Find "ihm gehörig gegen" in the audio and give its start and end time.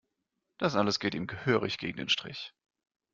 1.13-1.97